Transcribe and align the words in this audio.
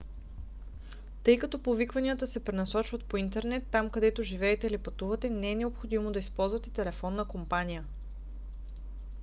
тъй 1.23 1.39
като 1.39 1.59
повикванията 1.63 2.27
се 2.27 2.43
пренасочват 2.45 3.03
по 3.05 3.17
интернет 3.17 3.67
там 3.71 3.89
където 3.89 4.23
живеете 4.23 4.67
или 4.67 4.77
пътувате 4.77 5.29
не 5.29 5.51
е 5.51 5.55
необходимо 5.55 6.11
да 6.11 6.19
използвате 6.19 6.69
телефонна 6.69 7.25
компания 7.25 7.85